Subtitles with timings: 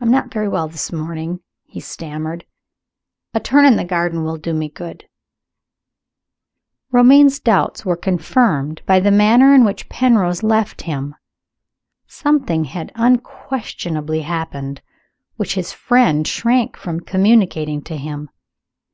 [0.00, 2.46] "I am not very well this morning," he stammered;
[3.34, 5.10] "a turn in the garden will do me good."
[6.90, 11.14] Romayne's doubts were confirmed by the manner in which Penrose left him.
[12.06, 14.80] Something had unquestionably happened,
[15.36, 18.30] which his friend shrank from communicating to him.